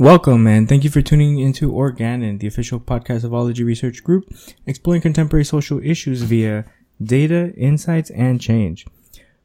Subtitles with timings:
[0.00, 4.24] Welcome and thank you for tuning into Organon, the official podcast of Ology Research Group,
[4.66, 6.64] exploring contemporary social issues via
[7.00, 8.88] data, insights, and change.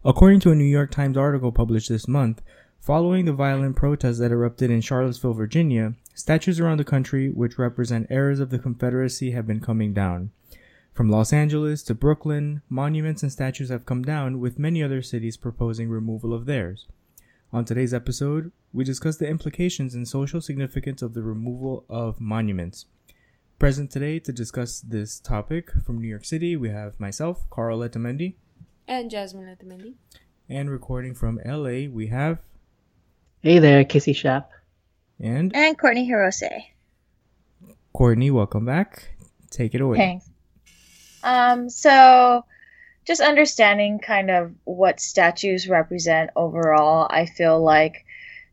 [0.04, 2.42] According to a New York Times article published this month,
[2.80, 8.08] following the violent protests that erupted in Charlottesville, Virginia, statues around the country which represent
[8.10, 10.32] eras of the Confederacy have been coming down.
[10.96, 15.38] From Los Angeles to Brooklyn, monuments and statues have come down, with many other cities
[15.38, 16.88] proposing removal of theirs.
[17.52, 22.86] On today's episode, we discuss the implications and social significance of the removal of monuments.
[23.58, 28.36] Present today to discuss this topic from New York City, we have myself, Carl Letamendi.
[28.88, 29.96] And Jasmine Letamendi.
[30.48, 32.38] And recording from LA, we have.
[33.42, 34.52] Hey there, Casey Shap.
[35.20, 35.52] And.
[35.56, 36.66] And Courtney Hirose.
[37.94, 39.16] Courtney, welcome back.
[39.50, 39.98] Take it away.
[39.98, 40.30] Thanks.
[41.24, 42.46] Um, so
[43.06, 48.06] just understanding kind of what statues represent overall, I feel like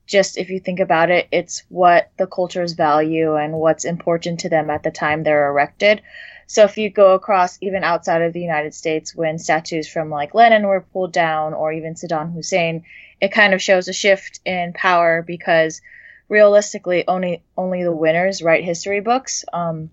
[0.06, 4.48] just if you think about it, it's what the cultures value and what's important to
[4.48, 6.00] them at the time they're erected.
[6.46, 10.32] So if you go across even outside of the United States, when statues from like
[10.32, 12.84] Lenin were pulled down or even Saddam Hussein,
[13.20, 15.82] it kind of shows a shift in power because
[16.28, 19.44] realistically only only the winners write history books.
[19.52, 19.90] Um,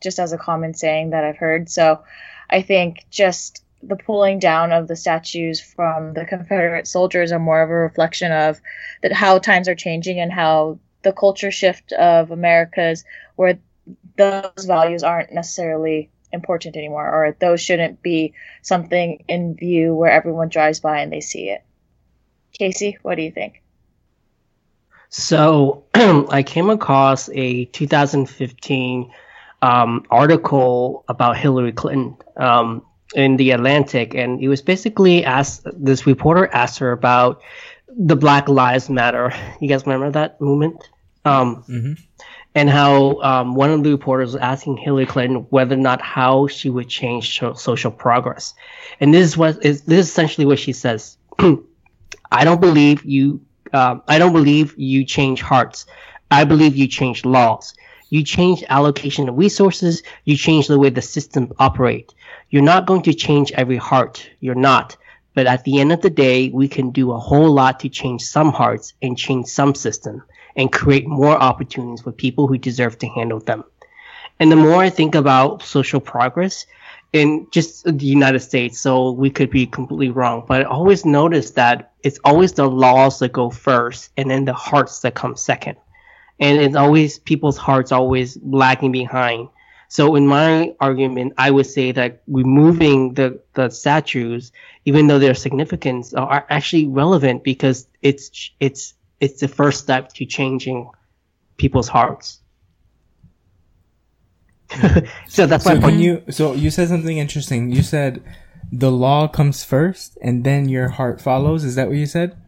[0.00, 1.68] just as a common saying that I've heard.
[1.68, 2.02] So
[2.48, 7.62] I think just the pulling down of the statues from the Confederate soldiers are more
[7.62, 8.60] of a reflection of
[9.02, 13.04] that how times are changing and how the culture shift of Americas
[13.36, 13.58] where
[14.16, 20.48] those values aren't necessarily important anymore or those shouldn't be something in view where everyone
[20.48, 21.62] drives by and they see it.
[22.52, 23.62] Casey, what do you think?
[25.08, 29.12] So I came across a 2015
[29.62, 32.16] um, article about Hillary Clinton.
[32.36, 35.66] Um, in the Atlantic, and it was basically asked.
[35.74, 37.40] This reporter asked her about
[37.88, 39.32] the Black Lives Matter.
[39.60, 40.88] You guys remember that movement?
[41.24, 41.92] Um, mm-hmm.
[42.54, 46.48] And how um, one of the reporters was asking Hillary Clinton whether or not how
[46.48, 48.54] she would change social progress.
[49.00, 51.16] And this is what is this is essentially what she says.
[52.32, 53.40] I don't believe you.
[53.72, 55.86] Um, I don't believe you change hearts.
[56.30, 57.74] I believe you change laws.
[58.10, 60.02] You change allocation of resources.
[60.24, 62.12] You change the way the system operate.
[62.50, 64.28] You're not going to change every heart.
[64.40, 64.96] You're not.
[65.34, 68.22] But at the end of the day, we can do a whole lot to change
[68.22, 70.22] some hearts and change some system
[70.56, 73.64] and create more opportunities for people who deserve to handle them.
[74.40, 76.66] And the more I think about social progress
[77.12, 81.52] in just the United States, so we could be completely wrong, but I always notice
[81.52, 85.76] that it's always the laws that go first and then the hearts that come second.
[86.40, 89.48] And it's always people's hearts always lagging behind
[89.90, 94.52] so in my argument, I would say that removing the, the statues,
[94.84, 100.26] even though their significance are actually relevant because it's it's it's the first step to
[100.26, 100.88] changing
[101.56, 102.38] people's hearts.
[105.26, 105.96] so that's so my point.
[105.96, 107.72] You, so you said something interesting.
[107.72, 108.22] You said
[108.70, 111.64] the law comes first and then your heart follows.
[111.64, 112.40] Is that what you said?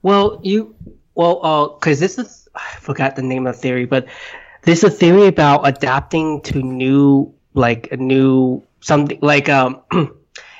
[0.00, 0.74] Well, you
[1.14, 4.06] well, uh, because this is I forgot the name of the theory, but
[4.62, 9.80] there's a theory about adapting to new like a new something like um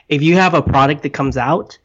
[0.08, 1.78] if you have a product that comes out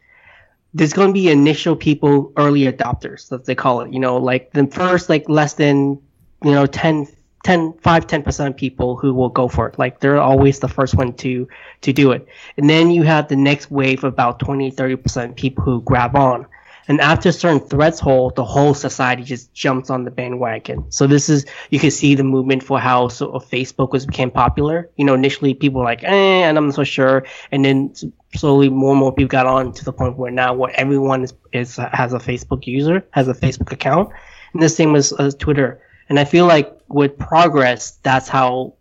[0.74, 4.52] there's going to be initial people early adopters as they call it you know like
[4.52, 6.00] the first like less than
[6.44, 7.08] you know 10
[7.44, 9.80] 10 5 10% people who will go for it.
[9.80, 11.48] Like they're always the first one to
[11.81, 12.28] to do it.
[12.58, 16.46] And then you have the next wave of about 20 30% people who grab on
[16.89, 20.91] and after a certain threshold, the whole society just jumps on the bandwagon.
[20.91, 24.31] So this is, you can see the movement for how sort of Facebook was became
[24.31, 24.89] popular.
[24.97, 27.27] You know, initially people were like, eh, and I'm not so sure.
[27.51, 27.94] And then
[28.35, 31.33] slowly more and more people got on to the point where now where everyone is,
[31.53, 34.09] is has a Facebook user, has a Facebook account.
[34.53, 35.79] And the same as Twitter.
[36.09, 38.73] And I feel like with progress, that's how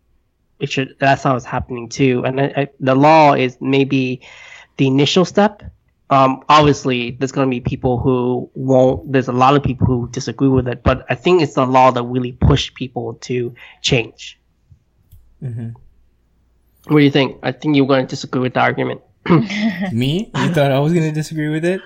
[0.60, 2.25] it should, that's how it's happening too.
[2.25, 4.22] And I, I, the law is maybe
[4.78, 5.62] the initial step
[6.10, 10.08] um, obviously there's going to be people who won't there's a lot of people who
[10.10, 14.38] disagree with it but i think it's the law that really pushed people to change
[15.43, 15.70] mm-hmm.
[16.93, 19.00] what do you think i think you're going to disagree with the argument
[19.93, 21.81] me you thought i was going to disagree with it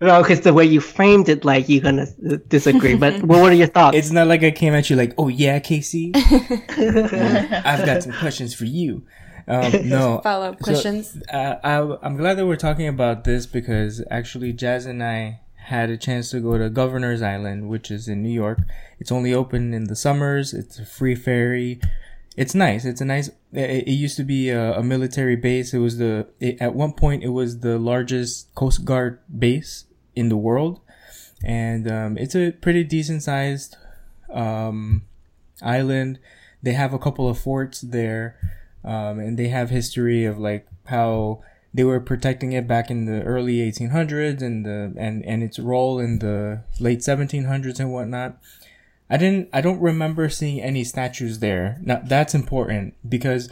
[0.00, 2.06] no, because the way you framed it, like you're gonna
[2.48, 2.94] disagree.
[2.94, 3.96] But what are your thoughts?
[3.96, 8.54] It's not like I came at you like, "Oh yeah, Casey, I've got some questions
[8.54, 9.04] for you."
[9.48, 11.12] Um, no follow up questions.
[11.12, 15.40] So, uh, I, I'm glad that we're talking about this because actually, Jazz and I
[15.56, 18.58] had a chance to go to Governor's Island, which is in New York.
[18.98, 20.54] It's only open in the summers.
[20.54, 21.80] It's a free ferry.
[22.36, 22.84] It's nice.
[22.84, 23.28] It's a nice.
[23.52, 25.74] It, it used to be a, a, military base.
[25.74, 29.84] It was the it, at one point it was the largest Coast Guard base
[30.14, 30.80] in the world,
[31.42, 33.76] and um, it's a pretty decent sized
[34.32, 35.02] um,
[35.60, 36.18] Island.
[36.62, 38.36] They have a couple of forts there,
[38.88, 41.42] um, and they have history of like how
[41.74, 46.00] they were protecting it back in the early 1800s and the and and its role
[46.00, 48.38] in the late 1700s and whatnot.
[49.10, 49.50] I didn't.
[49.52, 51.78] I don't remember seeing any statues there.
[51.82, 53.50] Now that's important because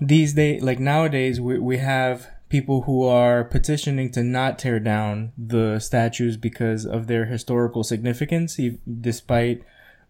[0.00, 5.32] these days, like nowadays, we we have people who are petitioning to not tear down
[5.38, 8.60] the statues because of their historical significance,
[9.00, 9.62] despite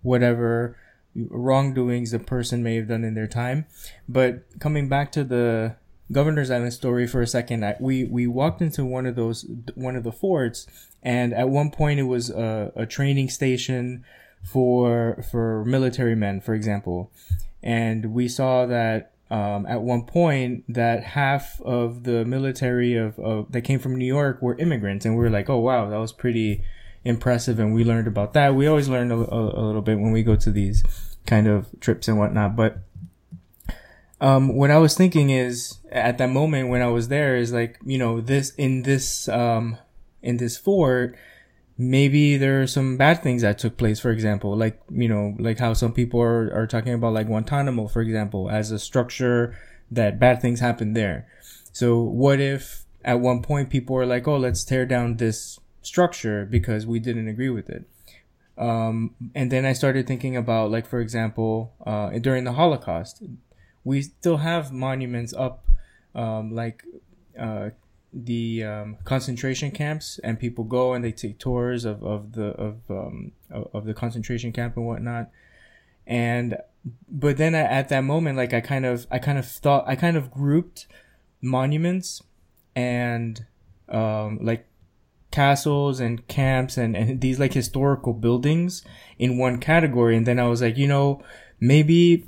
[0.03, 0.77] whatever
[1.15, 3.67] wrongdoings the person may have done in their time.
[4.09, 5.77] But coming back to the
[6.13, 9.97] Governor's Island story for a second, I, we we walked into one of those one
[9.97, 10.67] of the forts,
[11.03, 14.05] and at one point it was a, a training station
[14.45, 17.11] for for military men, for example,
[17.63, 23.51] and we saw that um, at one point that half of the military of, of
[23.53, 26.13] that came from New York were immigrants, and we were like, oh wow, that was
[26.13, 26.63] pretty
[27.05, 28.55] impressive, and we learned about that.
[28.55, 30.83] We always learn a, a, a little bit when we go to these
[31.27, 32.79] kind of trips and whatnot, but.
[34.21, 37.79] Um, what I was thinking is at that moment when I was there is like,
[37.85, 39.77] you know, this, in this, um,
[40.23, 41.17] in this fort,
[41.77, 45.59] maybe there are some bad things that took place for example like you know like
[45.59, 49.57] how some people are, are talking about like guantanamo for example as a structure
[49.91, 51.27] that bad things happened there
[51.73, 56.45] so what if at one point people were like oh let's tear down this structure
[56.45, 57.85] because we didn't agree with it.
[58.57, 63.21] Um, and then i started thinking about like for example uh, during the holocaust
[63.83, 65.67] we still have monuments up
[66.15, 66.85] um, like
[67.37, 67.71] uh,
[68.15, 72.77] the um, concentration camps and people go and they take tours of, of the of
[72.89, 75.31] um, of the concentration camp and whatnot.
[76.07, 76.57] And
[77.09, 80.19] but then at that moment like i kind of i kind of thought i kind
[80.19, 80.87] of grouped
[81.41, 82.23] monuments
[82.77, 83.47] and
[83.89, 84.67] um, like
[85.35, 88.85] castles and camps and, and these like historical buildings
[89.19, 91.21] in one category and then i was like you know
[91.61, 92.25] maybe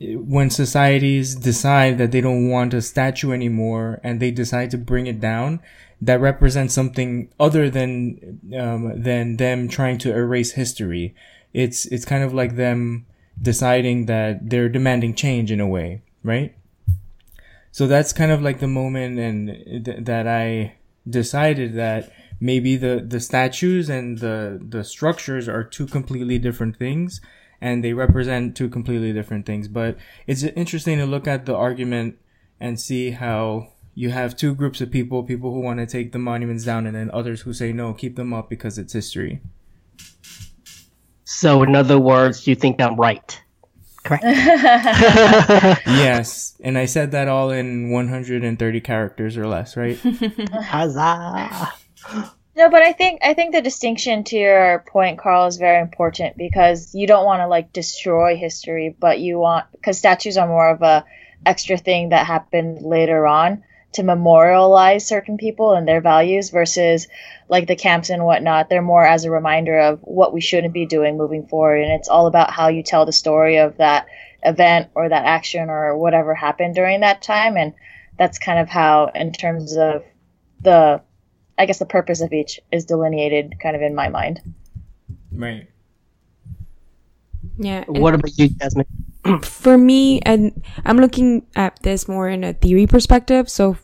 [0.00, 5.06] when societies decide that they don't want a statue anymore and they decide to bring
[5.06, 5.60] it down,
[6.00, 11.14] that represents something other than um, than them trying to erase history.
[11.52, 13.06] It's it's kind of like them
[13.40, 16.54] deciding that they're demanding change in a way, right?
[17.72, 20.74] So that's kind of like the moment and th- that I
[21.08, 27.20] decided that maybe the the statues and the the structures are two completely different things
[27.60, 29.68] and they represent two completely different things.
[29.68, 29.96] But
[30.26, 32.18] it's interesting to look at the argument
[32.60, 36.18] and see how you have two groups of people people who want to take the
[36.18, 39.40] monuments down and then others who say no keep them up because it's history
[41.24, 43.42] so in other words you think i'm right
[44.04, 44.24] correct.
[45.86, 49.98] Yes and i said that all in 130 characters or less right?
[50.52, 51.72] Huzzah.
[52.58, 56.36] No, but I think I think the distinction to your point, Carl, is very important
[56.36, 60.68] because you don't want to like destroy history, but you want because statues are more
[60.68, 61.04] of a
[61.46, 63.62] extra thing that happened later on
[63.92, 67.08] to memorialize certain people and their values versus
[67.48, 68.68] like the camps and whatnot.
[68.68, 72.08] They're more as a reminder of what we shouldn't be doing moving forward, and it's
[72.08, 74.06] all about how you tell the story of that
[74.42, 77.74] event or that action or whatever happened during that time, and
[78.18, 80.04] that's kind of how, in terms of
[80.60, 81.00] the
[81.58, 84.40] I guess the purpose of each is delineated kind of in my mind.
[85.32, 85.68] Right.
[87.58, 87.84] Yeah.
[87.86, 88.86] What about you, Jasmine?
[89.42, 93.48] For me, and I'm looking at this more in a theory perspective.
[93.48, 93.76] So,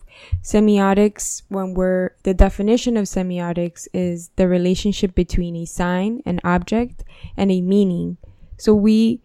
[0.43, 7.05] semiotics, when we're the definition of semiotics is the relationship between a sign, an object,
[7.37, 8.17] and a meaning.
[8.57, 9.23] So we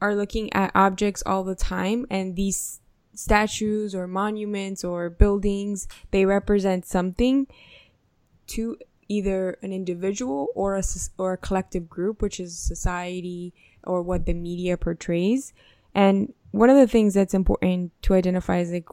[0.00, 2.80] are looking at objects all the time, and these
[3.14, 7.46] statues or monuments or buildings they represent something
[8.46, 8.76] to
[9.08, 10.82] either an individual or a
[11.18, 13.52] or a collective group, which is society
[13.84, 15.52] or what the media portrays.
[15.94, 18.88] And one of the things that's important to identify is like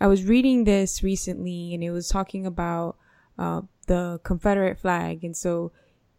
[0.00, 2.96] I was reading this recently, and it was talking about
[3.38, 5.72] uh, the Confederate flag, and so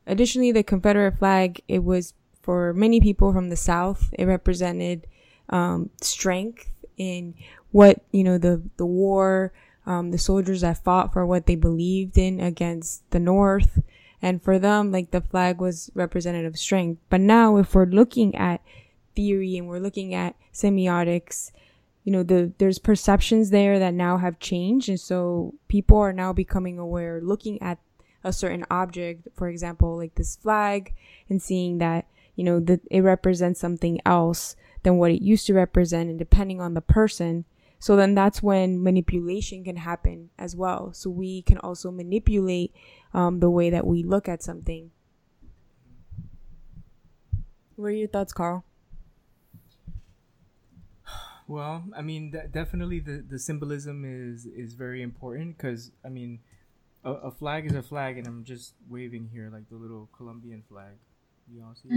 [0.07, 4.09] additionally, the Confederate flag it was for many people from the South.
[4.13, 5.07] It represented
[5.49, 7.35] um, strength in
[7.71, 9.51] what you know the the war
[9.85, 13.81] um, the soldiers that fought for what they believed in against the North.
[14.21, 17.01] And for them, like the flag was representative strength.
[17.09, 18.61] But now, if we're looking at
[19.15, 21.51] theory and we're looking at semiotics,
[22.03, 24.89] you know, the, there's perceptions there that now have changed.
[24.89, 27.79] And so people are now becoming aware, looking at
[28.23, 30.93] a certain object, for example, like this flag
[31.29, 35.53] and seeing that, you know, that it represents something else than what it used to
[35.53, 36.09] represent.
[36.09, 37.45] And depending on the person,
[37.83, 40.93] so then that's when manipulation can happen as well.
[40.93, 42.73] So we can also manipulate
[43.13, 44.91] um, the way that we look at something.
[47.75, 48.63] What are your thoughts, Carl?
[51.45, 56.39] Well, I mean, de- definitely the, the symbolism is is very important because I mean,
[57.03, 60.63] a, a flag is a flag, and I'm just waving here like the little Colombian
[60.69, 60.95] flag.
[61.53, 61.89] You all see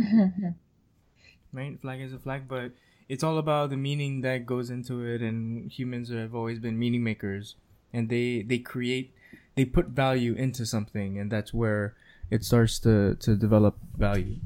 [1.53, 1.81] right?
[1.81, 2.73] Flag is a flag, but
[3.09, 7.03] it's all about the meaning that goes into it, and humans have always been meaning
[7.05, 7.55] makers,
[7.93, 9.15] and they they create,
[9.55, 11.95] they put value into something, and that's where
[12.31, 14.37] it starts to to develop value.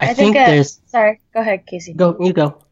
[0.00, 0.80] I, think, uh, there's.
[0.86, 1.92] Sorry, go ahead, Casey.
[1.92, 2.62] Go, you go.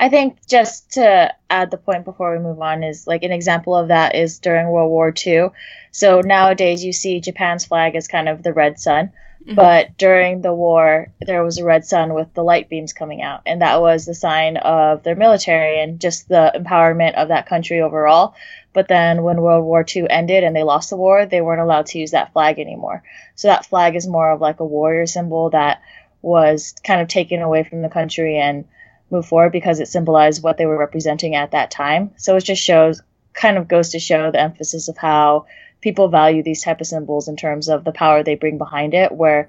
[0.00, 3.76] I think just to add the point before we move on is like an example
[3.76, 5.50] of that is during World War II.
[5.92, 9.56] So nowadays you see Japan's flag as kind of the red sun, Mm-hmm.
[9.56, 13.42] but during the war there was a red sun with the light beams coming out,
[13.44, 17.80] and that was the sign of their military and just the empowerment of that country
[17.80, 18.34] overall.
[18.72, 21.86] But then when World War II ended and they lost the war, they weren't allowed
[21.86, 23.02] to use that flag anymore.
[23.34, 25.82] So that flag is more of like a warrior symbol that
[26.22, 28.64] was kind of taken away from the country and
[29.10, 32.12] moved forward because it symbolized what they were representing at that time.
[32.16, 33.02] So it just shows,
[33.34, 35.46] kind of goes to show the emphasis of how
[35.82, 39.12] people value these type of symbols in terms of the power they bring behind it,
[39.12, 39.48] where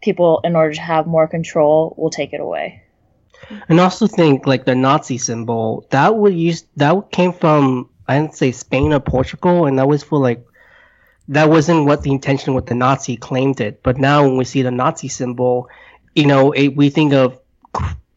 [0.00, 2.82] people, in order to have more control, will take it away.
[3.68, 8.36] And also think like the Nazi symbol that would use that came from I didn't
[8.36, 10.44] say Spain or Portugal, and that was for like
[11.28, 13.82] that wasn't what the intention what the Nazi claimed it.
[13.82, 15.68] But now when we see the Nazi symbol,
[16.14, 17.38] you know, it, we think of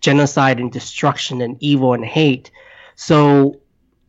[0.02, 2.52] genocide and destruction and evil and hate.
[2.96, 3.62] So,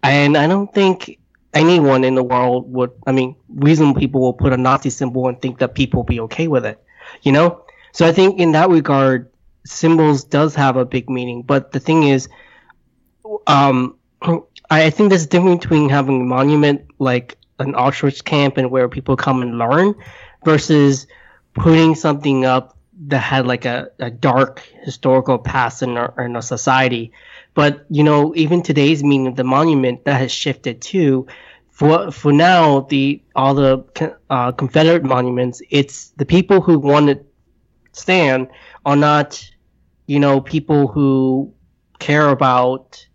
[0.03, 1.19] and I don't think
[1.55, 2.93] anyone in the world would.
[3.07, 6.21] I mean, reasonable people will put a Nazi symbol and think that people will be
[6.21, 6.83] okay with it.
[7.23, 7.62] You know.
[7.93, 9.31] So I think in that regard,
[9.65, 11.43] symbols does have a big meaning.
[11.43, 12.29] But the thing is,
[13.47, 13.97] um,
[14.71, 18.88] I think there's a difference between having a monument like an Auschwitz camp and where
[18.88, 19.95] people come and learn
[20.45, 21.07] versus
[21.55, 22.75] putting something up
[23.09, 27.12] that had like a, a dark historical past in our, in our society.
[27.55, 31.26] But, you know, even today's meaning of the monument that has shifted too.
[31.71, 37.25] For, for now, the, all the, uh, Confederate monuments, it's the people who want to
[37.93, 38.49] stand
[38.85, 39.45] are not,
[40.07, 41.53] you know, people who
[41.99, 43.07] care about,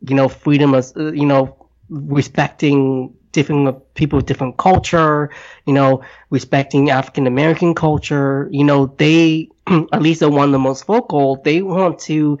[0.00, 5.30] you know, freedom uh, you know, respecting different people with different culture,
[5.66, 8.48] you know, respecting African American culture.
[8.50, 9.48] You know, they,
[9.92, 12.38] at least the one of the most vocal, they want to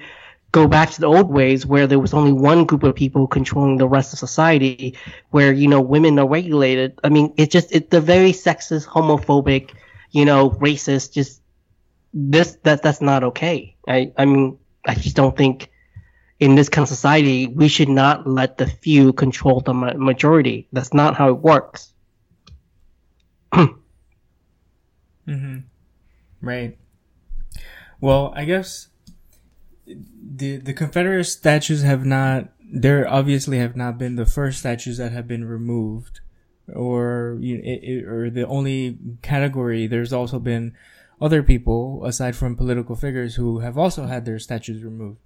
[0.52, 3.78] go back to the old ways where there was only one group of people controlling
[3.78, 4.94] the rest of society,
[5.30, 6.98] where, you know, women are regulated.
[7.02, 9.70] I mean, it's just, it's the very sexist, homophobic,
[10.10, 11.40] you know, racist, just
[12.12, 13.74] this, that, that's not okay.
[13.88, 15.71] I, I mean, I just don't think
[16.42, 20.66] in this kind of society, we should not let the few control the majority.
[20.72, 21.92] That's not how it works.
[25.24, 25.58] Mm-hmm.
[26.40, 26.76] Right.
[28.00, 28.88] Well, I guess
[29.86, 32.48] the the Confederate statues have not.
[32.60, 36.18] There obviously have not been the first statues that have been removed,
[36.74, 39.86] or you know, it, it, or the only category.
[39.86, 40.74] There's also been
[41.20, 45.20] other people aside from political figures who have also had their statues removed.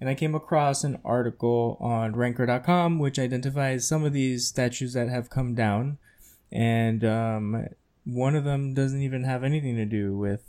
[0.00, 5.08] And I came across an article on Ranker.com which identifies some of these statues that
[5.08, 5.98] have come down,
[6.52, 7.66] and um,
[8.04, 10.42] one of them doesn't even have anything to do with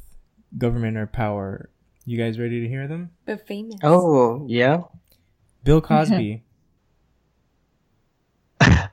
[0.58, 1.70] government or power.
[2.06, 3.12] You guys ready to hear them?
[3.25, 3.79] But famous.
[3.84, 4.84] Oh, yeah.
[5.63, 6.44] Bill Cosby.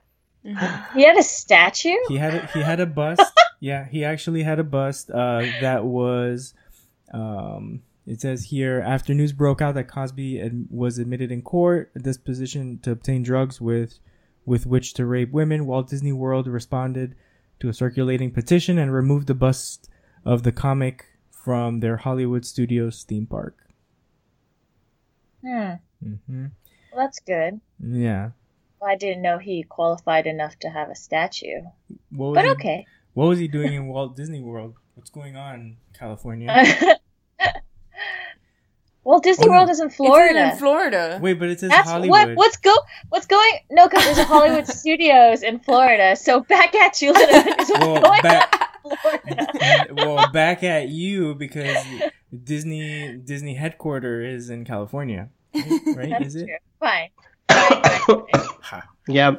[0.95, 1.97] He had a statue?
[2.07, 3.21] he had a, he had a bust.
[3.61, 6.55] yeah, he actually had a bust uh, that was.
[7.13, 11.91] Um, it says here after news broke out that Cosby ad- was admitted in court,
[11.95, 13.99] a disposition to obtain drugs with
[14.45, 17.17] with which to rape women, Walt Disney World responded
[17.59, 19.91] to a circulating petition and removed the bust
[20.25, 23.57] of the comic from their Hollywood Studios theme park.
[25.45, 25.73] Hmm.
[26.03, 26.47] hmm
[26.93, 27.61] Well, that's good.
[27.81, 28.31] Yeah.
[28.81, 31.63] Well, I didn't know he qualified enough to have a statue.
[32.11, 32.87] What was But he, okay.
[33.15, 34.75] What was he doing in Walt Disney World?
[34.95, 36.49] What's going on, California?
[39.07, 39.51] well, Disney Oh.
[39.53, 40.51] World is in It's Florida.
[40.53, 41.19] in Florida.
[41.23, 42.11] Wait, but it says That's Hollywood.
[42.29, 42.37] what.
[42.37, 42.75] What's go?
[43.09, 43.53] What's going?
[43.71, 46.17] No, because there's a Hollywood Studios in Florida.
[46.17, 47.45] So back at you, Lena.
[47.57, 48.71] what's Well, going back-
[49.89, 51.77] in well, back at you because
[52.45, 56.11] Disney Disney headquarter is in California, right?
[56.11, 56.47] That's is it?
[56.47, 56.57] true.
[56.81, 57.11] Fine.
[59.09, 59.37] Yeah.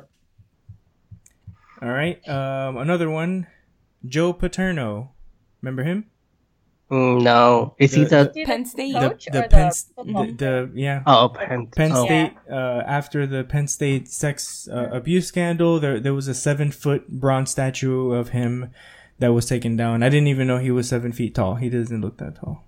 [1.81, 2.25] All right.
[2.27, 3.47] Um, another one,
[4.05, 5.11] Joe Paterno.
[5.61, 6.05] Remember him?
[6.89, 7.75] Mm, no.
[7.77, 8.93] Is he The- the, Is Penn the State.
[8.93, 11.03] coach the or Penn, the the, the yeah.
[11.05, 12.05] oh Penn, Penn oh.
[12.05, 16.71] State, uh, after the Penn State sex uh, abuse scandal, there there was a seven
[16.71, 18.71] foot bronze statue of him
[19.19, 20.01] that was taken down.
[20.01, 21.55] I didn't even know he was seven feet tall.
[21.55, 22.63] He doesn't look that tall.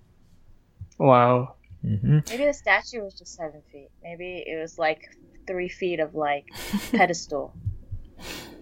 [0.98, 1.54] Wow.
[1.82, 3.88] hmm Maybe the statue was just seven feet.
[4.02, 5.00] Maybe it was like
[5.46, 6.44] three feet of like
[6.92, 7.54] pedestal.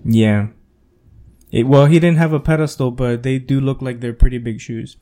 [0.04, 0.48] Yeah.
[1.50, 4.60] It, well, he didn't have a pedestal, but they do look like they're pretty big
[4.60, 4.96] shoes.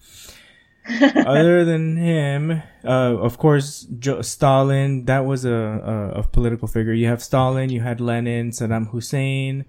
[1.27, 5.05] Other than him, uh, of course, jo- Stalin.
[5.07, 6.93] That was a, a a political figure.
[6.93, 7.71] You have Stalin.
[7.71, 9.65] You had Lenin, Saddam Hussein,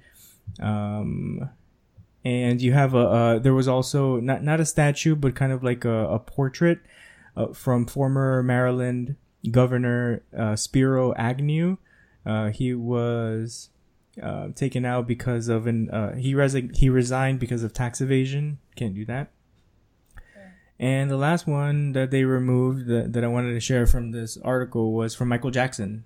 [0.59, 1.49] um,
[2.23, 3.39] and you have a.
[3.41, 6.79] There was also not not a statue, but kind of like a, a portrait
[7.35, 9.15] uh, from former Maryland
[9.49, 11.77] Governor uh, Spiro Agnew.
[12.25, 13.69] Uh, he was
[14.21, 18.59] uh, taken out because of an he resi- he resigned because of tax evasion.
[18.75, 19.31] Can't do that.
[20.79, 24.37] And the last one that they removed that, that I wanted to share from this
[24.37, 26.03] article was from Michael Jackson.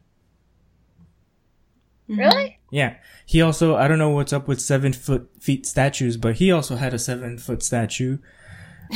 [2.07, 2.59] Really?
[2.71, 6.51] Yeah, he also I don't know what's up with seven foot feet statues, but he
[6.51, 8.17] also had a seven foot statue,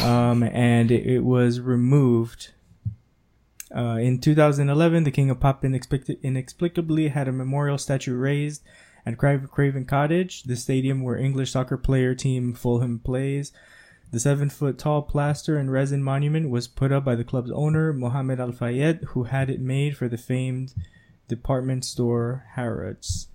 [0.03, 2.51] um, and it, it was removed.
[3.75, 8.63] Uh, in 2011, the King of Pop inexplic- inexplicably had a memorial statue raised
[9.05, 13.51] at Craven Cottage, the stadium where English soccer player team Fulham plays.
[14.12, 17.91] The seven foot tall plaster and resin monument was put up by the club's owner,
[17.91, 20.74] Mohammed Al Fayed, who had it made for the famed
[21.27, 23.27] department store Harrods.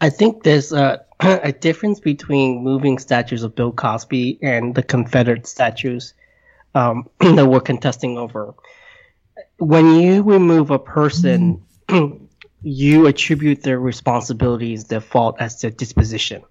[0.00, 5.46] I think there's a, a difference between moving statues of Bill Cosby and the Confederate
[5.46, 6.14] statues
[6.74, 8.54] um, that we're contesting over.
[9.58, 11.62] When you remove a person,
[12.62, 16.42] you attribute their responsibilities, their fault as their disposition.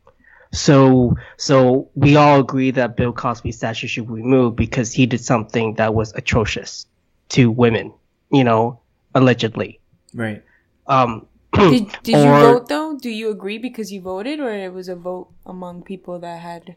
[0.54, 5.20] So, so we all agree that Bill Cosby's statue should be removed because he did
[5.22, 6.86] something that was atrocious
[7.30, 7.92] to women,
[8.32, 8.80] you know,
[9.16, 9.80] allegedly.
[10.14, 10.44] Right.
[10.88, 12.98] Did, Um, did you Or- vote though?
[13.02, 16.76] Do you agree because you voted, or it was a vote among people that had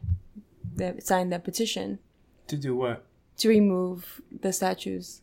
[0.77, 1.98] that signed that petition
[2.48, 3.05] To do what?
[3.38, 5.20] to remove the statues?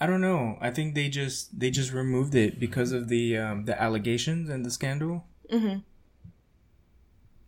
[0.00, 0.58] I don't know.
[0.60, 4.64] I think they just they just removed it because of the um, the allegations and
[4.66, 5.24] the scandal.
[5.52, 5.78] Mm-hmm.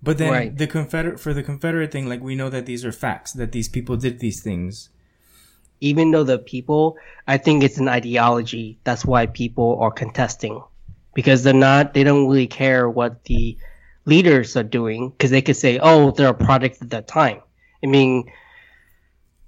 [0.03, 0.57] But then Right.
[0.57, 3.69] the Confederate for the Confederate thing, like we know that these are facts that these
[3.69, 4.91] people did these things.
[5.81, 6.97] even though the people,
[7.29, 8.79] I think it's an ideology.
[8.85, 10.63] That's why people are contesting
[11.15, 13.59] because they're not, they don't really care what the
[14.07, 17.41] leaders are doing because they could say, oh, they're a product of that time.
[17.85, 18.31] I mean,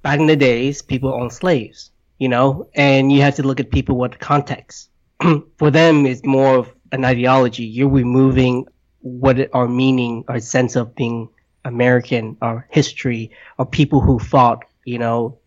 [0.03, 3.71] back in the days, people owned slaves, you know, and you have to look at
[3.71, 4.91] people with context.
[5.59, 7.65] For them, it's more of an ideology.
[7.65, 8.67] You're removing
[9.01, 11.29] what it, our meaning, our sense of being
[11.65, 15.39] American, our history, our people who fought, you know,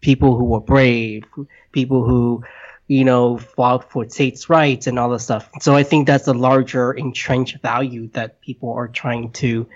[0.00, 1.24] people who were brave,
[1.72, 2.44] people who,
[2.88, 5.50] you know, fought for states' rights and all this stuff.
[5.60, 9.68] So I think that's a larger entrenched value that people are trying to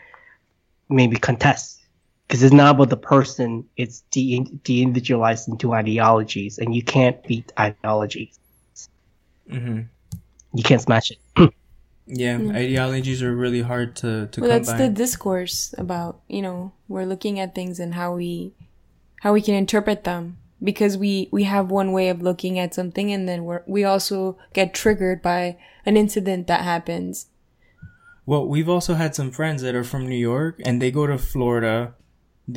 [0.89, 1.81] maybe contest.
[2.27, 7.53] Because it's not about the person, it's de- de-individualized into ideologies, and you can't beat
[7.59, 8.39] ideologies.
[9.51, 9.81] hmm
[10.55, 11.19] You can't smash it.
[12.07, 14.79] Yeah, ideologies are really hard to to Well, that's by.
[14.79, 18.55] the discourse about you know we're looking at things and how we
[19.21, 23.13] how we can interpret them because we we have one way of looking at something
[23.13, 27.27] and then we're we also get triggered by an incident that happens.
[28.27, 31.19] Well, we've also had some friends that are from New York and they go to
[31.19, 31.95] Florida,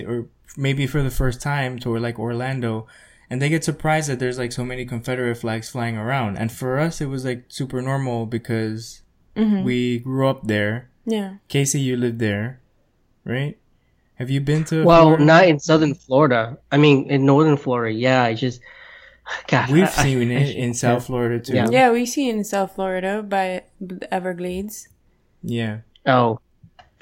[0.06, 2.88] or maybe for the first time to like Orlando,
[3.30, 6.38] and they get surprised that there's like so many Confederate flags flying around.
[6.38, 9.02] And for us, it was like super normal because
[9.36, 9.64] Mm-hmm.
[9.64, 10.90] we grew up there.
[11.06, 11.36] Yeah.
[11.48, 12.62] Casey, you lived there,
[13.26, 13.58] right?
[14.16, 14.84] Have you been to?
[14.86, 15.26] Well, Florida?
[15.26, 16.58] not in southern Florida.
[16.72, 18.24] I mean, in northern Florida, yeah.
[18.24, 18.62] I just,
[19.48, 21.54] God, We've I- I- seen I- it in South Florida too.
[21.54, 21.68] Yeah.
[21.70, 24.88] Yeah, we see it in South Florida by the Everglades.
[25.44, 25.80] Yeah.
[26.06, 26.40] Oh,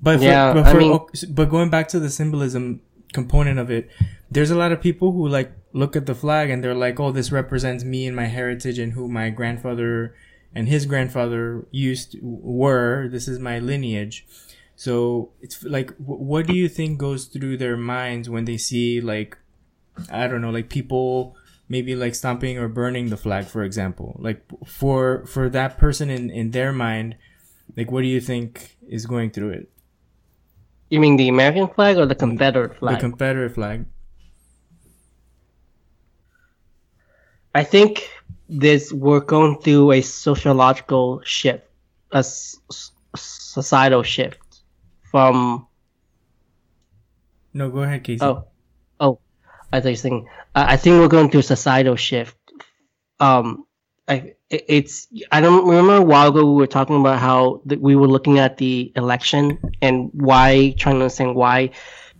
[0.00, 2.80] But for, Yeah, but, I for, mean- but going back to the symbolism
[3.12, 3.88] component of it,
[4.30, 7.10] there's a lot of people who like look at the flag and they're like, "Oh,
[7.10, 10.14] this represents me and my heritage and who my grandfather
[10.54, 13.08] and his grandfather used were.
[13.08, 14.26] This is my lineage."
[14.76, 19.00] So it's like, wh- what do you think goes through their minds when they see
[19.00, 19.38] like,
[20.10, 21.36] I don't know, like people
[21.68, 24.16] maybe like stomping or burning the flag, for example.
[24.18, 27.16] Like for for that person in in their mind,
[27.76, 29.70] like what do you think is going through it?
[30.94, 32.96] you mean the American flag or the Confederate flag?
[32.96, 33.86] The Confederate flag.
[37.54, 38.10] I think
[38.48, 41.66] this we're going through a sociological shift,
[42.12, 42.56] a s-
[43.16, 44.38] societal shift
[45.10, 45.66] from
[47.52, 48.24] No, go ahead, Casey.
[48.24, 48.44] oh
[49.00, 49.18] oh
[49.72, 52.36] I saying I think we're going through a societal shift.
[53.20, 53.66] Um,
[54.08, 57.96] I it's I don't remember a while ago we were talking about how that we
[57.96, 61.70] were looking at the election and why trying to understand why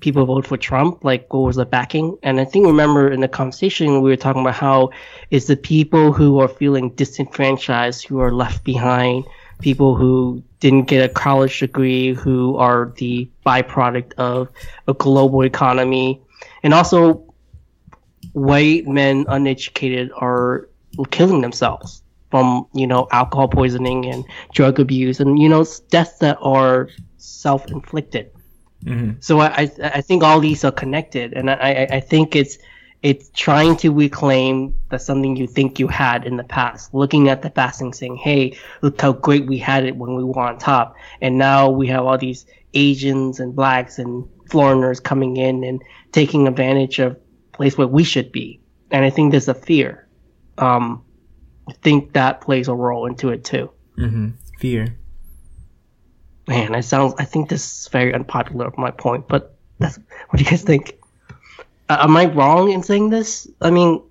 [0.04, 1.02] people vote for Trump?
[1.02, 2.18] Like, what was the backing?
[2.22, 4.90] And I think remember in the conversation we were talking about how
[5.30, 9.24] it's the people who are feeling disenfranchised, who are left behind,
[9.60, 14.50] people who didn't get a college degree, who are the byproduct of
[14.86, 16.20] a global economy,
[16.62, 17.24] and also
[18.32, 20.68] white men uneducated are
[21.10, 26.36] killing themselves from you know alcohol poisoning and drug abuse and you know deaths that
[26.42, 28.30] are self-inflicted
[28.84, 29.12] Mm-hmm.
[29.20, 32.58] So I, I think all these are connected, and I, I think it's
[33.02, 37.42] it's trying to reclaim that something you think you had in the past, looking at
[37.42, 40.58] the past and saying, "Hey, look how great we had it when we were on
[40.58, 45.82] top," and now we have all these Asians and blacks and foreigners coming in and
[46.12, 47.16] taking advantage of
[47.52, 48.60] place where we should be.
[48.90, 50.06] And I think there's a fear.
[50.58, 51.04] Um,
[51.68, 53.70] I think that plays a role into it too.
[53.96, 54.30] Mm-hmm.
[54.58, 54.98] Fear
[56.46, 57.14] man, I sounds.
[57.18, 60.62] I think this is very unpopular of my point, but that's what do you guys
[60.62, 60.98] think?
[61.88, 63.48] Uh, am I wrong in saying this?
[63.60, 64.02] I mean,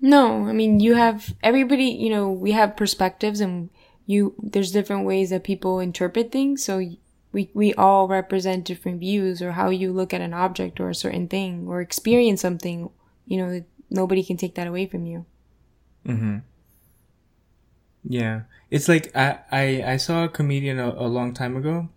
[0.00, 0.46] no.
[0.46, 1.86] I mean, you have everybody.
[1.86, 3.70] You know, we have perspectives, and
[4.06, 6.64] you there's different ways that people interpret things.
[6.64, 6.82] So
[7.32, 10.94] we we all represent different views, or how you look at an object or a
[10.94, 12.90] certain thing, or experience something.
[13.26, 15.26] You know, nobody can take that away from you.
[16.04, 16.38] Hmm.
[18.08, 18.42] Yeah.
[18.70, 21.88] It's like I, I, I saw a comedian a, a long time ago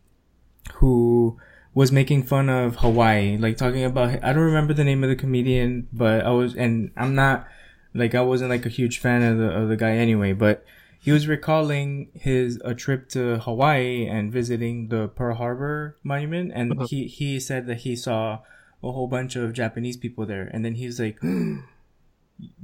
[0.75, 1.37] who
[1.73, 5.15] was making fun of Hawaii, like talking about, I don't remember the name of the
[5.15, 7.47] comedian, but I was, and I'm not,
[7.93, 10.65] like, I wasn't like a huge fan of the, of the guy anyway, but
[10.99, 16.51] he was recalling his, a trip to Hawaii and visiting the Pearl Harbor monument.
[16.53, 16.87] And uh-huh.
[16.89, 18.39] he, he said that he saw
[18.83, 20.49] a whole bunch of Japanese people there.
[20.51, 21.19] And then he was like,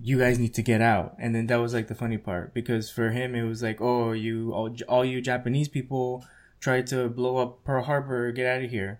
[0.01, 1.15] you guys need to get out.
[1.19, 4.11] And then that was like the funny part because for him it was like, oh,
[4.11, 6.25] you all, all you Japanese people
[6.59, 8.99] tried to blow up Pearl Harbor, get out of here.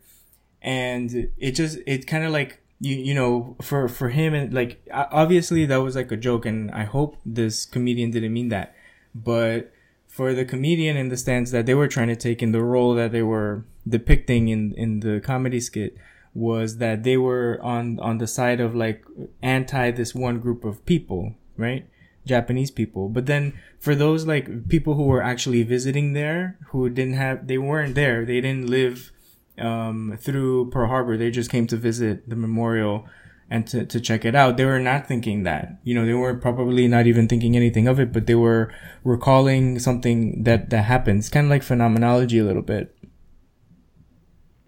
[0.61, 4.85] And it just it kind of like you you know for for him and like
[4.91, 8.75] obviously that was like a joke and I hope this comedian didn't mean that.
[9.13, 9.71] But
[10.07, 12.95] for the comedian in the stance that they were trying to take in the role
[12.95, 15.95] that they were depicting in in the comedy skit
[16.35, 19.03] was that they were on on the side of like
[19.41, 21.87] anti this one group of people, right?
[22.25, 23.09] Japanese people.
[23.09, 27.57] But then for those like people who were actually visiting there, who didn't have, they
[27.57, 28.25] weren't there.
[28.25, 29.11] They didn't live
[29.57, 31.17] um, through Pearl Harbor.
[31.17, 33.05] They just came to visit the memorial
[33.49, 34.57] and to, to check it out.
[34.57, 37.99] They were not thinking that, you know, they were probably not even thinking anything of
[37.99, 41.29] it, but they were recalling something that, that happens.
[41.29, 42.94] Kind of like phenomenology a little bit.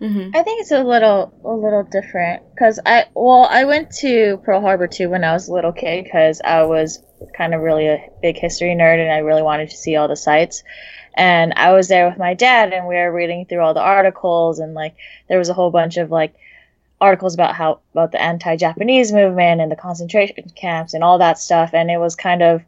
[0.01, 0.35] Mm-hmm.
[0.35, 4.61] I think it's a little a little different because I well I went to Pearl
[4.61, 7.01] Harbor too when I was a little kid because I was
[7.35, 10.15] kind of really a big history nerd and I really wanted to see all the
[10.15, 10.63] sites.
[11.15, 14.59] And I was there with my dad and we were reading through all the articles
[14.59, 14.95] and like
[15.29, 16.35] there was a whole bunch of like
[17.01, 21.71] articles about how about the anti-Japanese movement and the concentration camps and all that stuff
[21.73, 22.63] and it was kind of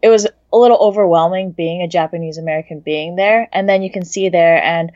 [0.00, 4.04] it was a little overwhelming being a Japanese American being there and then you can
[4.04, 4.92] see there and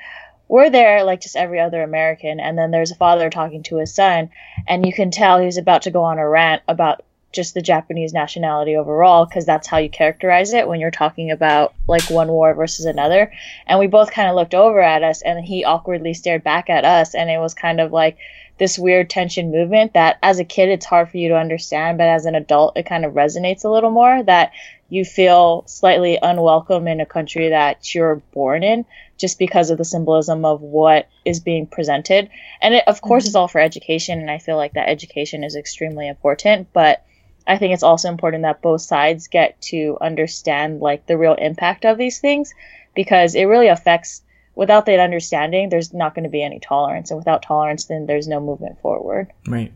[0.48, 3.94] we're there like just every other American, and then there's a father talking to his
[3.94, 4.30] son,
[4.68, 8.12] and you can tell he's about to go on a rant about just the Japanese
[8.12, 12.52] nationality overall, because that's how you characterize it when you're talking about like one war
[12.52, 13.32] versus another.
[13.66, 16.84] And we both kind of looked over at us, and he awkwardly stared back at
[16.84, 18.18] us, and it was kind of like
[18.58, 22.06] this weird tension movement that as a kid it's hard for you to understand, but
[22.06, 24.52] as an adult it kind of resonates a little more that
[24.88, 28.84] you feel slightly unwelcome in a country that you're born in
[29.22, 32.28] just because of the symbolism of what is being presented.
[32.60, 33.28] And it, of course, mm-hmm.
[33.28, 36.68] it's all for education, and I feel like that education is extremely important.
[36.74, 37.06] But
[37.46, 41.86] I think it's also important that both sides get to understand like the real impact
[41.86, 42.52] of these things
[42.94, 44.22] because it really affects.
[44.54, 48.28] Without that understanding, there's not going to be any tolerance, and without tolerance, then there's
[48.28, 49.32] no movement forward.
[49.46, 49.72] Right.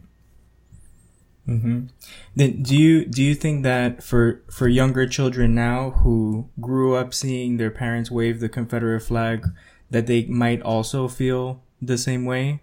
[1.49, 1.87] Mm-hmm.
[2.35, 7.15] Then do you do you think that for for younger children now who grew up
[7.15, 9.47] seeing their parents wave the Confederate flag,
[9.91, 12.63] that they might also feel the same way?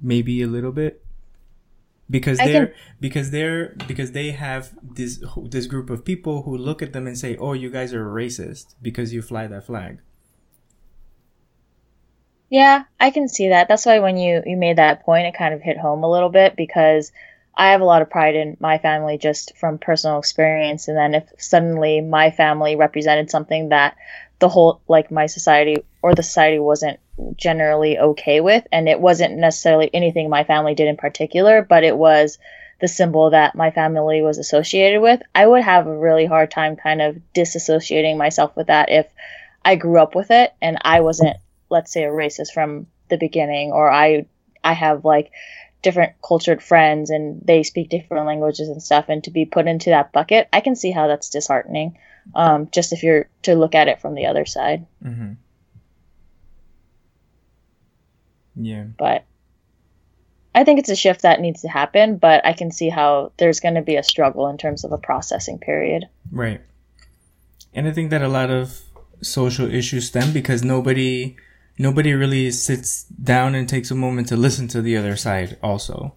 [0.00, 1.04] Maybe a little bit,
[2.08, 2.76] because they're can...
[2.98, 7.16] because they're because they have this this group of people who look at them and
[7.16, 10.00] say, "Oh, you guys are racist because you fly that flag."
[12.48, 13.68] Yeah, I can see that.
[13.68, 16.28] That's why when you you made that point, it kind of hit home a little
[16.30, 17.12] bit because
[17.54, 20.88] I have a lot of pride in my family just from personal experience.
[20.88, 23.96] And then if suddenly my family represented something that
[24.38, 26.98] the whole, like my society or the society wasn't
[27.36, 31.96] generally okay with, and it wasn't necessarily anything my family did in particular, but it
[31.96, 32.38] was
[32.80, 36.74] the symbol that my family was associated with, I would have a really hard time
[36.74, 39.06] kind of disassociating myself with that if
[39.64, 41.36] I grew up with it and I wasn't,
[41.70, 44.26] let's say, a racist from the beginning or I
[44.64, 45.30] I have like
[45.82, 49.90] different cultured friends and they speak different languages and stuff and to be put into
[49.90, 51.98] that bucket, I can see how that's disheartening.
[52.34, 54.86] Um, just if you're to look at it from the other side.
[55.04, 55.32] Mm-hmm.
[58.54, 58.84] Yeah.
[58.96, 59.24] But
[60.54, 63.60] I think it's a shift that needs to happen, but I can see how there's
[63.60, 66.04] going to be a struggle in terms of a processing period.
[66.30, 66.60] Right.
[67.74, 68.82] And I think that a lot of
[69.22, 71.36] social issues stem because nobody
[71.78, 76.14] nobody really sits down and takes a moment to listen to the other side also.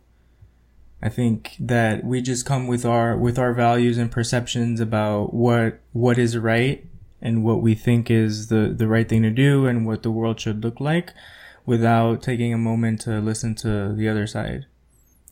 [1.01, 5.79] I think that we just come with our with our values and perceptions about what
[5.91, 6.85] what is right
[7.21, 10.39] and what we think is the the right thing to do and what the world
[10.39, 11.13] should look like
[11.65, 14.65] without taking a moment to listen to the other side.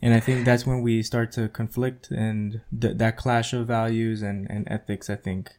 [0.02, 4.20] And I think that's when we start to conflict and th- that clash of values
[4.20, 5.52] and, and ethics, I think,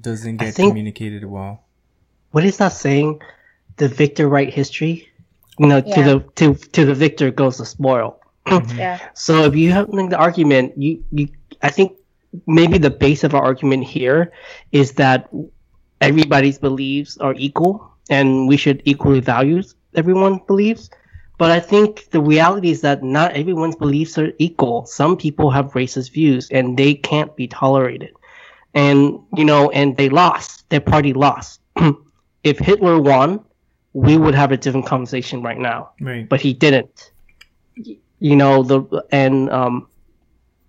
[0.00, 1.64] doesn't get think- communicated well.
[2.30, 3.20] What is that saying?
[3.82, 5.10] The victor write history.
[5.58, 8.22] You know, to the to to the victor goes the spoil.
[8.46, 8.78] Mm-hmm.
[8.78, 8.98] Yeah.
[9.14, 11.26] So if you have like, the argument, you you
[11.62, 11.98] I think
[12.46, 14.30] maybe the base of our argument here
[14.70, 15.28] is that
[16.00, 19.62] everybody's beliefs are equal and we should equally value
[19.94, 20.90] everyone's beliefs.
[21.38, 24.86] But I think the reality is that not everyone's beliefs are equal.
[24.86, 28.14] Some people have racist views and they can't be tolerated.
[28.74, 30.70] And you know, and they lost.
[30.70, 31.60] Their party lost.
[32.44, 33.44] if Hitler won,
[33.92, 36.28] we would have a different conversation right now Right.
[36.28, 37.10] but he didn't.
[38.18, 39.88] You know the and um,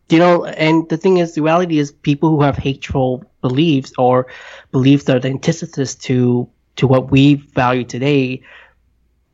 [0.09, 4.27] you know, and the thing is, the reality is, people who have hateful beliefs or
[4.71, 8.41] beliefs that are the antithesis to to what we value today,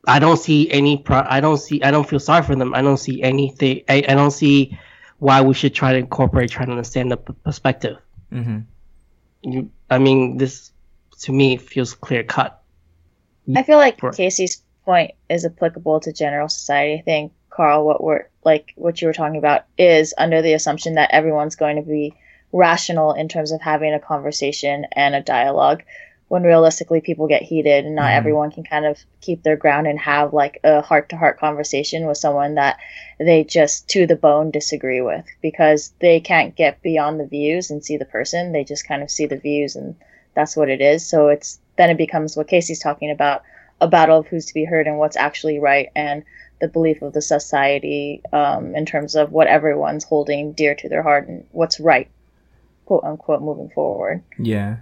[0.08, 0.98] I don't see any.
[0.98, 1.82] Pro- I don't see.
[1.82, 2.74] I don't feel sorry for them.
[2.74, 3.84] I don't see anything.
[3.88, 4.78] I, I don't see
[5.18, 7.98] why we should try to incorporate, try to understand the p- perspective.
[8.32, 8.60] Mm-hmm.
[9.44, 10.72] You, I mean, this
[11.22, 12.59] to me feels clear cut.
[13.56, 14.00] I feel like.
[14.14, 17.00] Casey's point is applicable to general society.
[17.00, 20.96] I think Carl, what we're like, what you were talking about, is under the assumption
[20.96, 22.14] that everyone's going to be
[22.52, 25.84] rational in terms of having a conversation and a dialogue.
[26.30, 28.18] When realistically, people get heated, and not Mhm.
[28.18, 32.56] everyone can kind of keep their ground and have like a heart-to-heart conversation with someone
[32.56, 32.78] that
[33.20, 37.84] they just to the bone disagree with because they can't get beyond the views and
[37.84, 38.52] see the person.
[38.52, 39.96] They just kind of see the views, and
[40.36, 41.06] that's what it is.
[41.06, 43.44] So it's then it becomes what Casey's talking about
[43.80, 46.26] a battle of who's to be heard and what's actually right and
[46.60, 51.02] the belief of the society um, in terms of what everyone's holding dear to their
[51.02, 52.12] heart and what's right
[52.86, 54.78] quote unquote moving forward Yeah.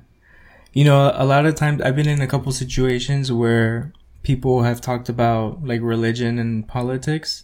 [0.74, 4.82] You know, a lot of times I've been in a couple situations where people have
[4.82, 7.44] talked about like religion and politics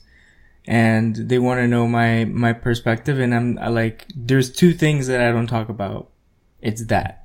[0.66, 5.08] and they want to know my my perspective and I'm I like there's two things
[5.08, 6.10] that I don't talk about.
[6.62, 7.23] It's that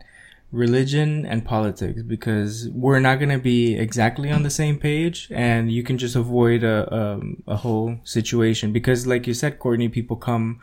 [0.51, 5.71] religion and politics because we're not going to be exactly on the same page and
[5.71, 10.17] you can just avoid a um, a whole situation because like you said Courtney people
[10.17, 10.61] come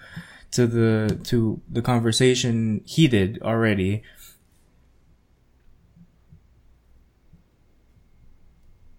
[0.52, 4.02] to the to the conversation heated already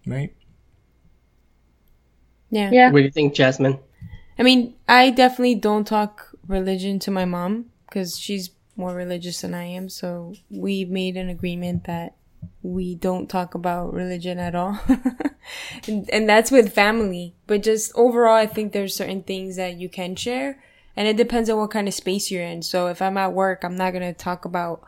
[0.07, 0.33] right
[2.51, 2.71] Yeah.
[2.73, 3.79] yeah What do you think, Jasmine?
[4.39, 9.55] I mean, I definitely don't talk religion to my mom because she's more religious than
[9.55, 9.89] I am.
[9.89, 12.15] So we made an agreement that
[12.63, 14.79] we don't talk about religion at all.
[15.89, 17.35] and, and that's with family.
[17.47, 20.63] But just overall, I think there's certain things that you can share.
[20.97, 22.63] And it depends on what kind of space you're in.
[22.63, 24.83] So if I'm at work, I'm not going to talk about,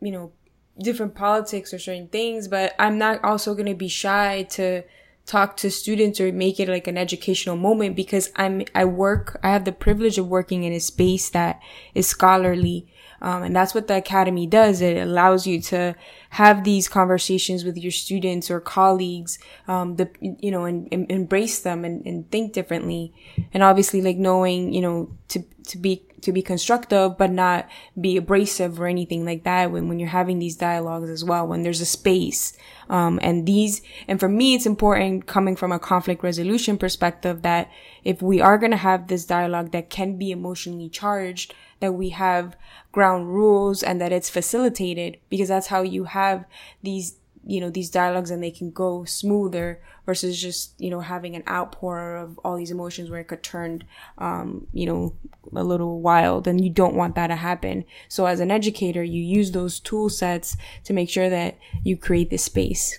[0.00, 0.32] you know,
[0.78, 4.82] different politics or certain things, but I'm not also going to be shy to
[5.26, 9.50] talk to students or make it like an educational moment because I'm I work I
[9.50, 11.60] have the privilege of working in a space that
[11.94, 12.86] is scholarly
[13.24, 14.82] um, and that's what the academy does.
[14.82, 15.96] It allows you to
[16.28, 21.60] have these conversations with your students or colleagues um, the you know and, and embrace
[21.60, 23.14] them and, and think differently.
[23.54, 28.18] And obviously like knowing you know to to be to be constructive but not be
[28.18, 31.80] abrasive or anything like that when, when you're having these dialogues as well when there's
[31.80, 32.52] a space.
[32.90, 37.70] Um, and these and for me it's important coming from a conflict resolution perspective that
[38.04, 42.08] if we are going to have this dialogue that can be emotionally charged that we
[42.10, 42.56] have
[42.92, 46.44] ground rules and that it's facilitated because that's how you have
[46.82, 47.16] these
[47.46, 51.42] you know these dialogues and they can go smoother versus just you know having an
[51.46, 53.84] outpour of all these emotions where it could turn
[54.16, 55.14] um you know
[55.54, 59.22] a little wild and you don't want that to happen so as an educator you
[59.22, 62.98] use those tool sets to make sure that you create this space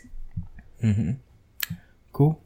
[2.15, 2.41] Cool.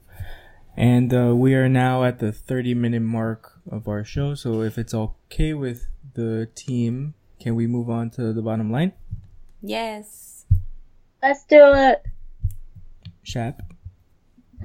[0.75, 4.33] And uh, we are now at the 30 minute mark of our show.
[4.33, 5.87] So if it's okay with
[6.19, 8.93] the team, can we move on to the bottom line?
[9.61, 10.45] yes
[11.21, 12.05] let's do it
[13.29, 13.61] Shap.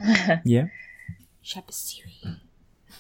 [0.44, 0.68] Yeah.
[1.44, 2.38] Shabasiri.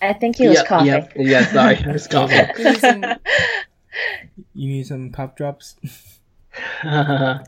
[0.02, 0.86] I think he was yeah, coughing.
[0.86, 3.04] Yeah, yeah, sorry, I was coughing.
[4.52, 5.76] You need some cough drops.
[6.84, 7.40] All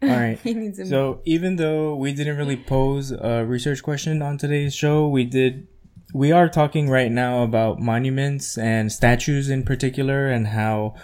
[0.00, 0.38] right.
[0.42, 5.24] He So even though we didn't really pose a research question on today's show, we
[5.24, 5.66] did.
[6.12, 10.94] We are talking right now about monuments and statues in particular, and how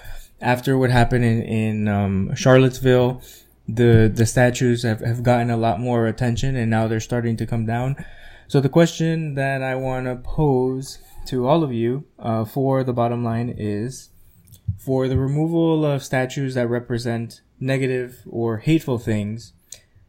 [0.41, 3.23] after what happened in in um, Charlottesville,
[3.69, 7.47] the the statues have, have gotten a lot more attention, and now they're starting to
[7.47, 8.05] come down.
[8.49, 12.93] So the question that I want to pose to all of you uh, for the
[12.93, 14.11] bottom line is
[14.79, 19.53] for the removal of statues that represent negative or hateful things,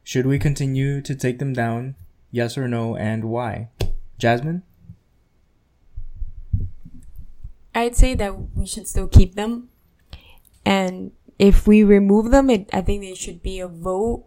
[0.04, 1.96] should we continue to take them down?
[2.32, 3.70] Yes or no, and why?
[4.18, 4.64] Jasmine?
[7.78, 9.70] I'd say that we should still keep them.
[10.66, 14.26] And if we remove them, it, I think there should be a vote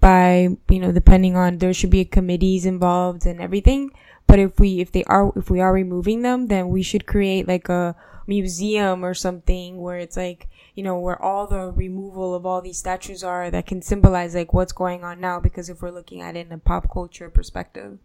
[0.00, 3.92] by, you know, depending on, there should be committees involved and everything.
[4.26, 7.46] But if we, if they are, if we are removing them, then we should create
[7.46, 7.94] like a
[8.26, 12.78] museum or something where it's like, you know, where all the removal of all these
[12.78, 15.38] statues are that can symbolize like what's going on now.
[15.38, 18.00] Because if we're looking at it in a pop culture perspective.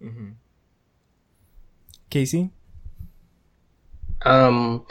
[0.00, 0.30] Mm-hmm.
[2.08, 2.50] Casey?
[4.22, 4.86] Um,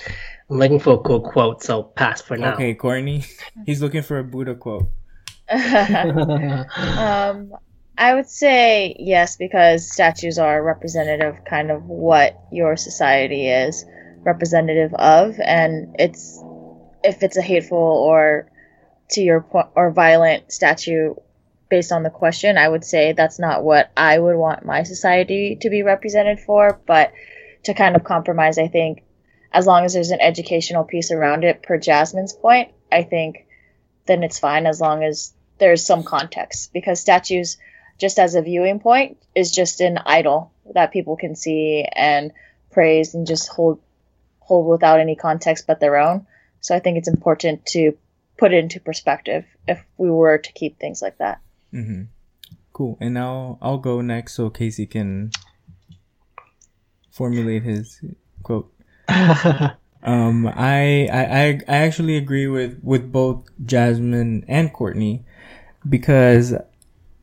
[0.49, 2.53] I'm looking for a cool quote, so pass for now.
[2.53, 3.25] Okay, Courtney.
[3.65, 4.89] He's looking for a Buddha quote.
[5.49, 7.53] um,
[7.97, 13.85] I would say yes because statues are representative, kind of what your society is
[14.23, 16.41] representative of, and it's
[17.03, 18.49] if it's a hateful or
[19.11, 21.15] to your point or violent statue
[21.69, 25.57] based on the question, I would say that's not what I would want my society
[25.61, 27.11] to be represented for, but
[27.63, 29.03] to kind of compromise, I think
[29.51, 33.45] as long as there's an educational piece around it, per Jasmine's point, I think
[34.05, 37.57] then it's fine as long as there's some context because statues
[37.97, 42.31] just as a viewing point is just an idol that people can see and
[42.71, 43.81] praise and just hold
[44.39, 46.25] hold without any context but their own
[46.61, 47.97] so i think it's important to
[48.37, 51.41] put it into perspective if we were to keep things like that
[51.73, 52.03] Mm-hmm.
[52.73, 52.97] Cool.
[53.01, 55.31] And now I'll go next so Casey can
[57.11, 58.01] formulate his
[58.43, 58.71] quote.
[60.03, 65.25] Um, I, I, I, actually agree with, with both Jasmine and Courtney
[65.89, 66.53] because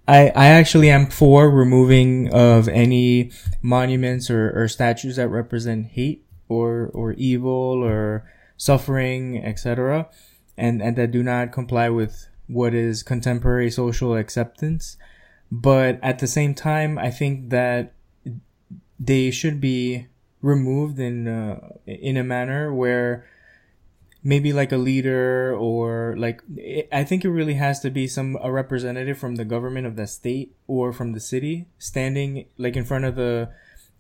[0.07, 3.31] I, I actually am for removing of any
[3.62, 10.11] monuments or, or statues that represent hate or, or evil or suffering, etc.
[10.59, 14.99] And, and that do not comply with what is contemporary social acceptance.
[15.51, 17.94] But at the same time, I think that
[19.01, 20.09] they should be
[20.45, 23.25] removed in uh, in a manner where
[24.23, 26.43] maybe like a leader or like
[26.93, 30.07] I think it really has to be some a representative from the government of the
[30.07, 33.51] state or from the city standing like in front of the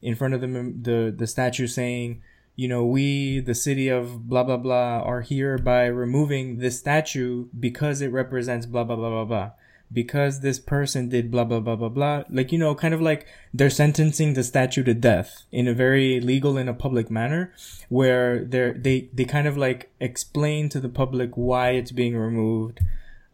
[0.02, 2.22] in front of the the the statue saying
[2.56, 7.46] you know we the city of blah blah blah are here by removing this statue
[7.58, 9.50] because it represents blah blah blah blah blah
[9.94, 12.24] because this person did blah blah blah blah blah.
[12.28, 16.20] Like you know kind of like they're sentencing the statue to death in a very
[16.20, 17.52] legal and a public manner
[17.88, 22.80] where they're they they kind of like explain to the public why it's being removed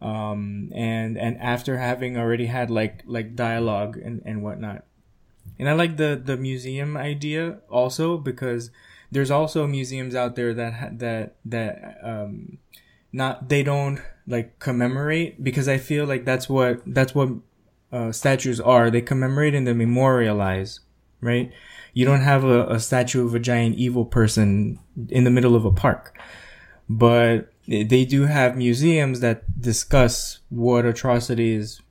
[0.01, 4.85] um and and after having already had like like dialogue and and whatnot.
[5.59, 8.71] And i like the the museum idea also because
[9.11, 12.57] there's also museums out there that ha- that that um
[13.11, 17.29] not they don't like commemorate because I feel like that's what that's what
[17.91, 18.89] uh, statues are.
[18.89, 20.79] They commemorate and they memorialize,
[21.21, 21.51] right?
[21.93, 24.79] You don't have a, a statue of a giant evil person
[25.09, 26.17] in the middle of a park,
[26.89, 31.81] but they do have museums that discuss what atrocities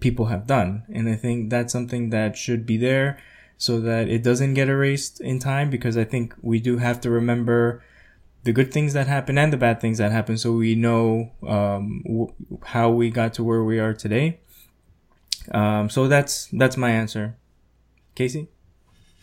[0.00, 3.18] people have done, and I think that's something that should be there
[3.58, 7.10] so that it doesn't get erased in time because I think we do have to
[7.10, 7.82] remember
[8.44, 12.02] the good things that happen and the bad things that happen so we know um,
[12.04, 12.32] w-
[12.64, 14.40] how we got to where we are today
[15.52, 17.36] um, so that's that's my answer
[18.14, 18.48] casey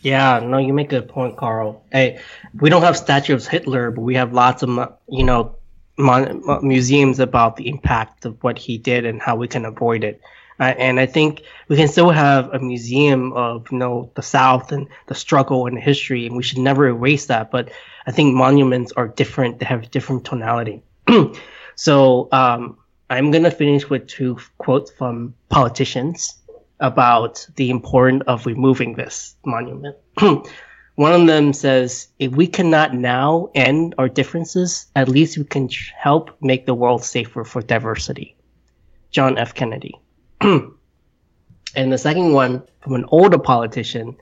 [0.02, 1.84] Yeah, no, you make a good point, Carl.
[1.92, 2.20] Hey,
[2.62, 4.70] we don't have statues of Hitler, but we have lots of,
[5.10, 5.56] you know,
[5.98, 10.22] mon- museums about the impact of what he did and how we can avoid it.
[10.60, 14.72] Uh, and I think we can still have a museum of, you know, the South
[14.72, 17.52] and the struggle and the history, and we should never erase that.
[17.52, 17.70] But
[18.08, 20.84] I think monuments are different; they have different tonality.
[21.76, 22.78] so um,
[23.10, 26.36] I'm gonna finish with two quotes from politicians
[26.80, 29.96] about the importance of removing this monument.
[30.98, 35.70] One of them says, if we cannot now end our differences, at least we can
[35.96, 38.36] help make the world safer for diversity.
[39.12, 39.54] John F.
[39.54, 39.94] Kennedy.
[41.76, 44.16] And the second one from an older politician,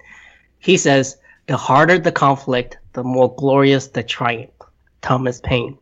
[0.59, 4.51] he says, the harder the conflict, the more glorious the triumph.
[5.05, 5.77] Thomas Paine.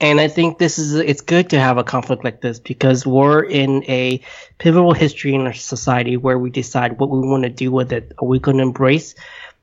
[0.00, 3.44] And I think this is it's good to have a conflict like this because we're
[3.44, 4.20] in a
[4.58, 8.12] pivotal history in our society where we decide what we want to do with it.
[8.18, 9.14] Are we going to embrace,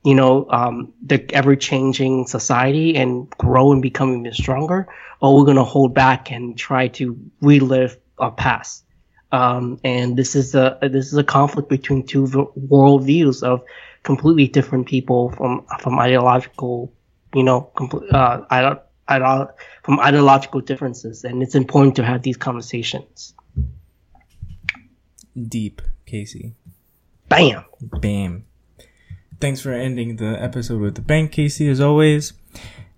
[0.06, 4.88] you know, um, the ever changing society and grow and become even stronger,
[5.20, 8.85] or we're going to hold back and try to relive our past?
[9.36, 13.64] Um, and this is a this is a conflict between two worldviews of
[14.04, 16.94] completely different people from from ideological,
[17.34, 23.34] you know, compl- uh, from ideological differences, and it's important to have these conversations.
[25.36, 26.54] Deep, Casey.
[27.28, 27.66] Bam.
[27.82, 28.46] Bam.
[29.42, 32.32] Thanks for ending the episode with the bank, Casey, as always.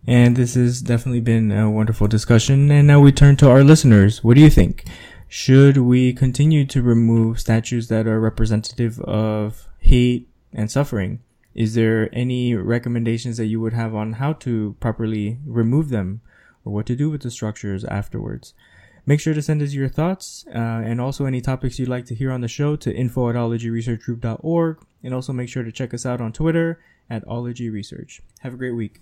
[0.05, 2.69] And this has definitely been a wonderful discussion.
[2.69, 4.23] And now we turn to our listeners.
[4.23, 4.85] What do you think?
[5.27, 11.19] Should we continue to remove statues that are representative of hate and suffering?
[11.57, 16.21] is there any recommendations that you would have on how to properly remove them
[16.63, 18.53] or what to do with the structures afterwards?
[19.07, 22.15] Make sure to send us your thoughts uh, and also any topics you'd like to
[22.15, 24.85] hear on the show to info at ologyresearchgroup.org.
[25.03, 28.19] And also make sure to check us out on Twitter at ologyresearch.
[28.41, 28.99] Have a great week.